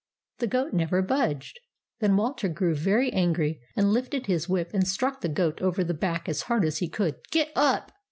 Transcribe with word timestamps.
The 0.39 0.47
goat 0.47 0.73
never 0.73 1.03
budged. 1.03 1.59
Then 1.99 2.17
Walter 2.17 2.49
grew 2.49 2.73
very 2.73 3.13
angry 3.13 3.61
and 3.75 3.93
lifted 3.93 4.25
his 4.25 4.49
whip 4.49 4.71
and 4.73 4.87
struck 4.87 5.21
the 5.21 5.29
goat 5.29 5.61
over 5.61 5.83
the 5.83 5.93
back 5.93 6.27
as 6.27 6.41
hard 6.49 6.65
as 6.65 6.79
he 6.79 6.89
could." 6.89 7.17
Get 7.31 7.49
up 7.55 7.91